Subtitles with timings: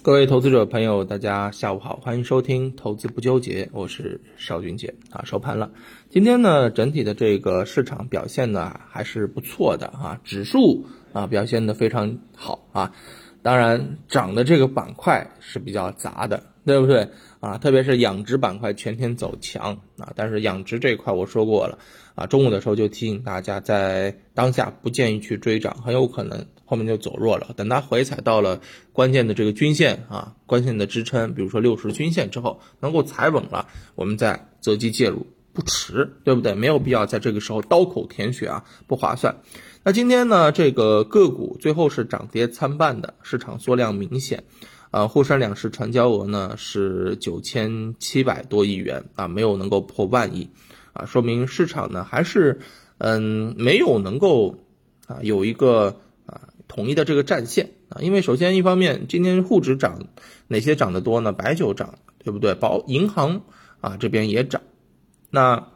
[0.00, 5.22] 各位投资者朋友，大家下午好，欢迎收听《投资不纠结》，我是邵军杰啊。
[5.24, 5.72] 收盘了，
[6.08, 12.92] 今天呢，整体的这个市场表现呢还是不错的啊，指数啊表现的非常好啊。
[13.42, 17.08] 当然，涨的这个板块是比较杂的，对不对
[17.40, 17.56] 啊？
[17.56, 21.78] 特别是养殖板块全天走强啊，但是养殖这一块我说过了
[22.14, 26.44] 啊，中午的时候就提醒大家，在当下不建议去追涨，很有可能。
[26.66, 28.60] 后面就走弱了，等它回踩到了
[28.92, 36.54] 关键的这个均线啊，关键的支撑，比如说六十均线之后，能够踩稳了，我们再择机介入，不迟，对不对？
[36.54, 39.36] 没有必要在这个时候刀口舔血啊，不划算。
[39.82, 44.44] 那今天呢，这个个股最后是涨跌参半的，市场缩量明显，
[44.90, 50.50] 呃，沪深两市成交额呢是九千七百多亿元啊，没有能够破万亿
[50.92, 52.60] 啊，说明市场呢还是
[52.98, 54.56] 嗯没有能够
[55.06, 56.48] 啊有一个啊。
[56.68, 60.06] 统一的这个战线啊，因为首先一方面，今天沪指涨，
[60.48, 61.32] 哪些涨得多呢？
[61.32, 62.54] 白酒涨，对不对？
[62.54, 63.40] 保银行
[63.80, 64.60] 啊这边也涨，
[65.30, 65.68] 那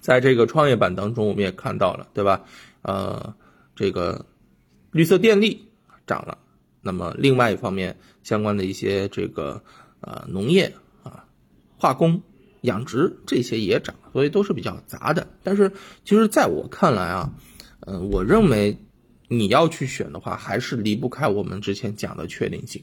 [0.00, 2.46] 在这个创业板当中，我们也看到了，对吧？
[2.80, 3.34] 呃，
[3.76, 4.24] 这个
[4.90, 5.68] 绿色电力
[6.06, 6.38] 涨了，
[6.82, 9.62] 那么另外一方面，相关的一些这个
[10.00, 11.24] 呃农业啊、
[11.76, 12.22] 化工、
[12.62, 15.28] 养殖这些也涨，所以都是比较杂的。
[15.42, 15.72] 但是
[16.04, 17.32] 其实在我看来啊，
[17.80, 18.78] 嗯，我认为。
[19.32, 22.82] 你要去选的话，还是离不开我们之前讲的确定性。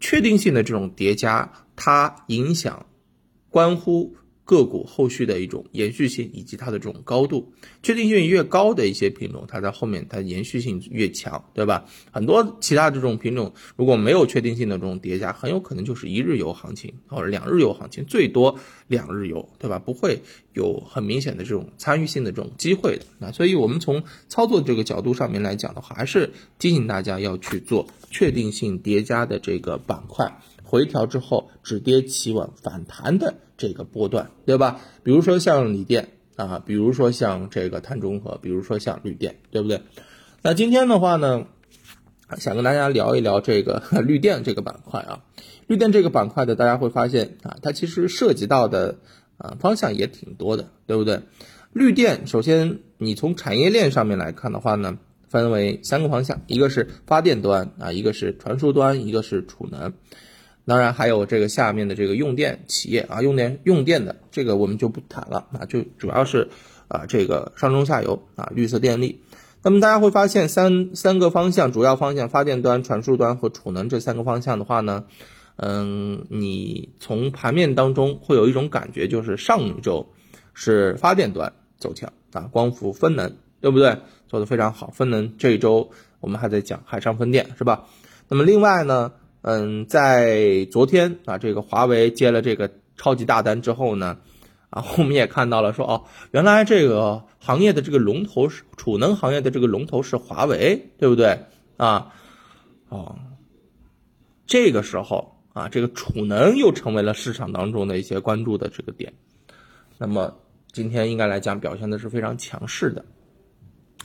[0.00, 2.84] 确定性的这种叠加，它影响，
[3.48, 4.14] 关乎。
[4.44, 11.84] 个股后续的一种延续性以及它的这种高度，确定性越高的一些品种，它在后面它延续性越强，对吧？
[12.10, 19.78] 很多其他这种品种如果没有确定性的这种叠加，很有可能就是一日游行情或者两日游行情，最多两日游，对吧？
[19.78, 23.06] 不会有很明显的这种参与性的这种机会的。
[23.18, 30.40] 那所以我们从操作这个角度上面来讲的话，还是提醒大家要去做确定性叠加的这个板块。
[30.72, 34.80] 回调之后止跌企稳反弹的这个波段，对吧？
[35.02, 39.82] 比如说像锂电啊，比如说像这个碳中和，比如说像绿电，对不对？
[40.40, 41.44] 那今天的话呢，
[42.38, 45.22] 想跟大家聊一聊这个 绿电这个板块啊。
[45.66, 48.96] 绿电这个板块的，大家会发现啊，它其实涉及到的
[49.36, 51.20] 啊方向也挺多的，对不对？
[51.74, 54.96] 绿电首先你从产业链上面来看的话呢，
[55.28, 59.92] 分为三个方向，一个是发电端啊，一个是传输端，一个是储能。
[60.64, 66.48] 当然还有这个下面的这个用电企业啊，用电用电的这个我们就不谈了啊，就主要是
[66.88, 69.22] 啊这个上中下游啊绿色电力。
[69.64, 75.04] 那么大家会发现三三个方向，主要方向发电端、传输端和储能这三个方向的话呢，
[75.56, 80.12] 嗯，你从盘面当中会有一种感觉，就是上周
[80.54, 83.98] 是发电端走强啊，光伏分能对不对？
[84.28, 85.90] 做的非常好，分能这一周
[86.20, 87.84] 我们还在讲海上风电是吧？
[88.28, 89.12] 那么另外呢？
[89.42, 94.18] 嗯，在昨天啊，这个华为接了这个超级大单之后呢，
[94.70, 101.40] 啊，我们也看到了说哦，原来这个行业的这个龙头是储能行业的这个龙头是华为，对不对
[101.76, 102.12] 啊？
[102.88, 103.16] 哦，
[104.46, 109.12] 这个时候啊，这个储能又成为了市场当中的一些关注的这个点。
[109.98, 110.36] 那么
[110.70, 113.04] 今天应该来讲表现的是非常强势的。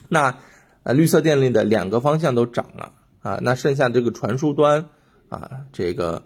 [0.08, 0.36] 那
[0.82, 4.88] 呃，绿色电力的两个方向都涨了啊，那剩下这个传输端。
[5.28, 6.22] 啊，这个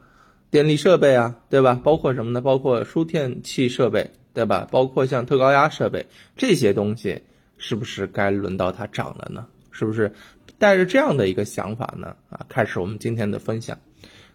[0.50, 1.80] 电力设备啊，对吧？
[1.82, 2.40] 包括什么呢？
[2.40, 4.68] 包括输电器设备，对吧？
[4.70, 7.22] 包括像特高压设备这些东西，
[7.56, 9.46] 是不是该轮到它涨了呢？
[9.70, 10.12] 是不是
[10.58, 12.14] 带着这样的一个想法呢？
[12.30, 13.78] 啊，开始我们今天的分享。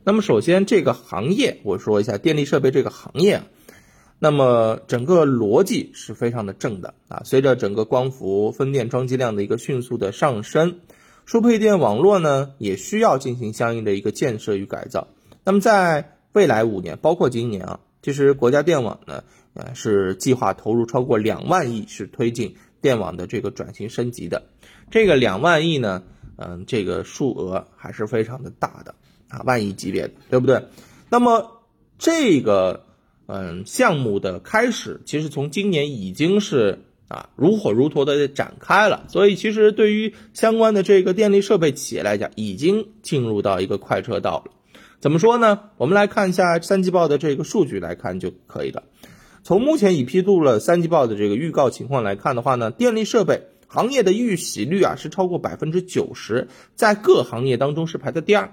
[0.04, 3.42] 那么首先这个行业，我说一下电力设备这个行业，
[4.20, 7.22] 那么整个逻辑是非常的正的啊。
[7.26, 10.80] 随着整个光伏分电装机量的一个迅速的上升。
[11.28, 15.10] 输配电网络呢，也需要进行相应的一个建设与改造。
[15.44, 24.44] 那么在未来五年，包括今年啊，其实国家电网呢，呃，是计划投入超过两万亿，是推进电网的这个转型升级的。
[24.90, 26.04] 这个两万亿呢，
[26.38, 28.96] 嗯，这个数额还是非常的大的
[29.28, 30.64] 啊，万亿级别的，对不对？
[31.10, 31.60] 那么
[31.98, 32.86] 这个
[33.26, 36.86] 嗯项目的开始，其实从今年已经是。
[37.08, 44.52] 啊，如火如荼的展开了，所以其实对于相关的这个电力设备企业来讲，已经进入到一个快车道了。
[45.00, 45.62] 怎么说呢？
[45.78, 48.84] 我们来看一下三季报的这个数据来看就可以了。
[49.44, 58.52] 从目前已披露了三季报的这个预告情况来看的话呢，电力设备行业的预喜率啊是超过百分之九十，在各行业当中是排在第二。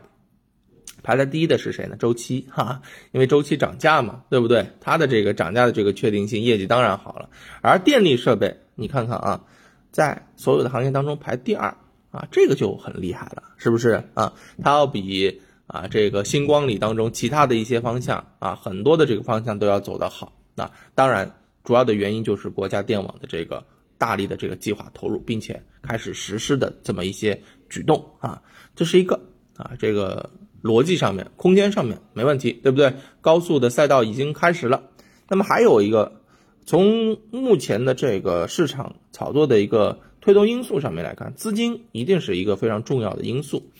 [1.05, 1.95] 排在第一的是谁呢？
[1.97, 4.67] 周期哈，因为周期涨价嘛，对不对？
[4.81, 7.29] 它的这个涨价的这个确定性，业绩当然好了。
[7.61, 9.45] 而电力设备，你看看啊，
[9.93, 11.77] 在所有的行业当中排第二
[12.11, 14.33] 啊，这个就很厉害了，是不是啊？
[14.63, 20.33] 它要比啊，这个星光里当中其他的一些方向啊，很多的这个方向都要走得好。
[20.55, 21.31] 那当然，
[21.65, 23.65] 主要的原因就是国家电网的这个
[23.99, 28.41] 大力的这个计划投入，并且开始实施的这么一些举动啊，
[28.75, 29.21] 这是一个
[29.57, 30.31] 啊，这个
[30.65, 32.95] 逻辑上面、空间上面没问题，对不对？
[33.21, 34.85] 高速的赛道已经开始了。
[35.29, 36.23] 那么还有一个，
[36.65, 43.71] 从目前的这个市场炒作的一个推动因素上面来看，资金一定是一个非常重要的因素。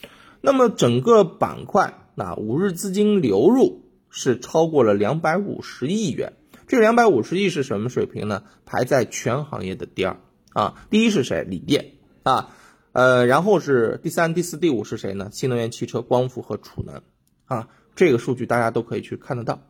[0.43, 6.35] 那么整个板块，那五日资金流入是超过了两百五十亿元。
[6.67, 8.43] 这两百五十亿是什么水平呢？
[8.67, 10.19] 排在全行业的第二
[10.53, 10.75] 啊。
[10.91, 11.45] 第一是谁？
[11.45, 11.93] 锂电
[12.25, 12.55] 啊，
[12.95, 15.29] 呃，然后是第三、第四、第五是谁呢？
[15.31, 17.03] 新能源汽车、光伏和储能
[17.45, 17.69] 啊。
[17.95, 19.61] 这个数据大家都可以去看得到。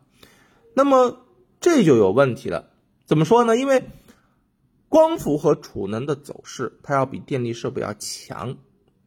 [0.73, 1.19] 那么。
[1.61, 2.69] 这就有问题了，
[3.05, 3.57] 怎么说呢？
[3.57, 3.85] 因为
[4.87, 8.57] 光伏和储能的走势，它要比电力设备要强，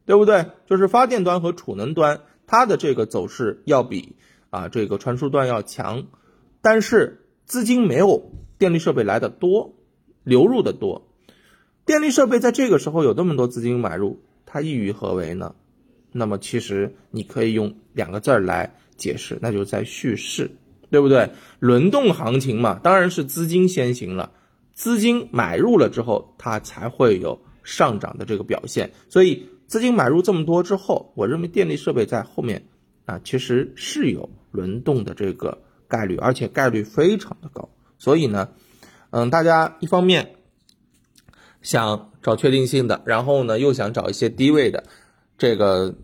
[0.05, 0.47] 对不对？
[0.65, 4.17] 就是发电端和储能端，它的这个走势要比
[4.49, 6.07] 啊这个传输端要强，
[6.61, 9.75] 但是资金没有电力设备来的多，
[10.23, 11.07] 流入的多。
[11.89, 15.55] 电力设备在这个时候有那么多资金买入，它意欲何为呢？
[16.11, 20.51] 那么其实你可以用两个字儿来解释，那就是在蓄势。
[20.91, 21.31] 对不对？
[21.59, 24.31] 轮动行情嘛，当然是资金先行了，
[24.71, 28.91] 资金买入了之后，它才会有上涨的这个表现。
[29.07, 32.65] 所以资金买入这么多之后，我认为电力设备在后面
[33.05, 35.57] 啊，其实是有轮动的这个
[35.87, 37.67] 概率，而且概率非常的高。
[37.97, 38.49] 所以呢，
[39.09, 40.35] 嗯，大家一方面
[41.61, 44.83] 想找确定性的，然后呢又想找一些低位的
[45.37, 45.95] 这个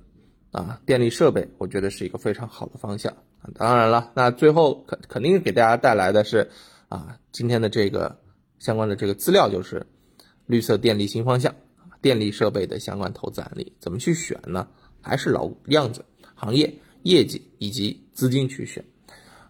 [0.52, 3.14] 啊电力设备，我觉得是一个非常好的方向。
[3.54, 6.50] 当然了，那最后肯肯定给大家带来的是，
[6.90, 8.20] 啊，今天的这个
[8.58, 9.86] 相关的这个资料就是
[10.48, 11.54] 绿色电力新方向，
[12.02, 14.68] 电力设备的相关投资案例，怎么去选呢？
[15.02, 16.04] 还是老样子，
[16.34, 16.74] 行业
[17.04, 18.84] 业绩以及资金去选，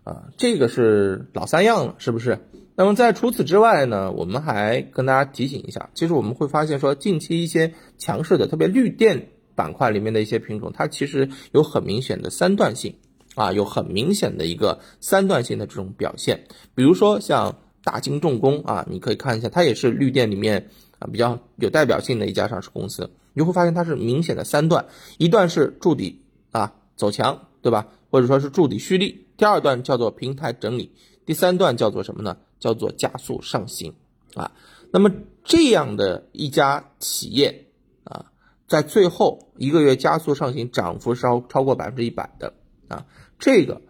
[0.03, 2.37] 啊，这个是老三样了，是不是？
[2.75, 12.95] 那么在除此之外呢，我们还跟大家提醒一下，其实我们会发现说，近期一些强势的，特别绿电板块里面的一些品种，它其实有很明显的三段性。
[13.35, 20.69] 啊，有很明显的一个三段性的这种表现，比如说像大金重工啊，你可以看一下，它也是绿电里面
[20.99, 24.85] 啊比较有代表性的一家上市公司，你会发现它是明显的三段，
[25.17, 26.21] 一段是筑底
[26.51, 27.89] 啊走强，对吧？
[28.09, 30.93] 或者说是筑底蓄力，第二段叫做平台整理，
[31.25, 32.37] 第三段叫做什么呢？
[32.65, 33.93] 叫做加速上行
[34.33, 34.51] 啊。
[34.91, 35.11] 那么
[35.43, 37.67] 这样的一家企业
[38.03, 38.31] 啊，
[38.67, 42.55] 在最后一个月加速上行，涨幅超超过百分之一百的
[42.87, 43.05] 啊。
[43.37, 43.83] 这个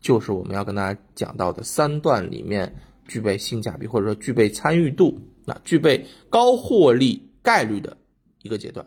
[0.00, 2.76] 就是我们要跟大家讲到的三段里面
[3.06, 7.98] 具备性价比或者说具备参与度、啊具备高获利概率的
[8.42, 8.86] 一个阶段。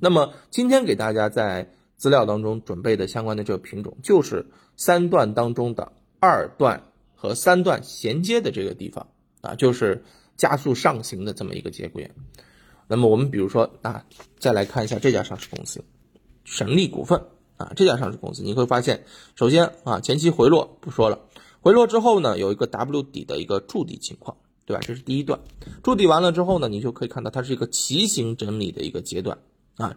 [0.00, 4.46] 那么今天给大家在资料当中准备的相关的这个品种，就是
[4.76, 6.84] 三段当中的二段
[7.22, 9.06] 和三段衔接的这个地方
[9.42, 10.02] 啊，就是
[10.36, 12.12] 加速上行的这么一个节骨眼。
[12.88, 14.04] 那么我们比如说啊，
[14.40, 15.84] 再来看一下这家上市公司，
[16.42, 17.22] 神力股份。
[17.58, 19.04] 啊，这家上市公司你会发现，
[19.36, 21.20] 首先啊，前期回落不说了，
[21.60, 24.82] 回落之后呢，有一个 W 底的一个筑底情况，对吧？
[24.84, 25.38] 这是第一段，
[25.84, 29.38] 筑底完了之后呢，你就可以看到它是一个旗形整理的一个阶段
[29.76, 29.96] 啊，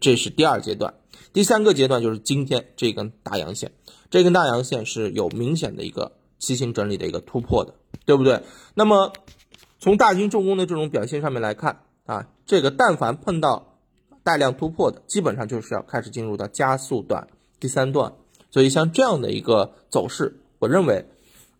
[0.00, 0.92] 这是第二阶段，
[1.32, 3.72] 第三个阶段就是今天这根大阳线，
[4.10, 7.72] 这根大阳线是有明显的一个旗形整理的一个突破的，
[8.04, 8.42] 对不对？
[8.74, 9.14] 那么
[9.78, 13.68] 从大金重工的这种表现上面来看啊，这个但凡碰到。
[14.24, 17.26] 带量突破的，基本上就是要开始进入到加速段
[17.58, 18.12] 第三段，
[18.52, 21.06] 所以像这样的一个走势，我认为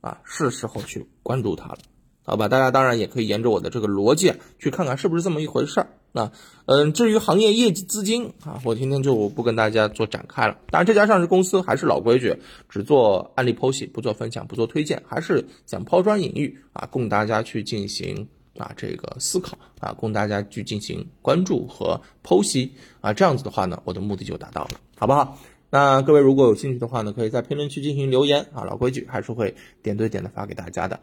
[0.01, 1.79] 啊是时候去关注它了，
[2.23, 2.47] 好吧？
[2.47, 5.89] 大家当然也可以沿着我的这个逻辑去看看是不是这么一回事儿。
[6.13, 6.31] 那
[6.67, 10.57] 嗯，至于行业业绩资金啊，我今天就不跟大家做展开了。
[10.71, 12.37] 当然，这家上市公司还是老规矩，
[12.69, 18.29] 只做案例剖析，不做分享，不做推荐，还是想抛砖引玉啊，供大家去进行。
[18.59, 25.39] 啊，这个思考啊，供大家去进行关注和剖析啊，这样子的话呢，我的目的就达到了，好不好？
[25.71, 31.01] 那各位如果有兴趣的话呢，可以在评论区进行留言啊，老规矩还是会点对点的发给大家的。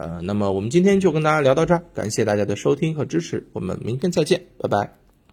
[0.00, 4.99] 呃，那么我们今天就跟大家聊到这儿，感谢大家的收听和支持，我们明天再见，拜拜。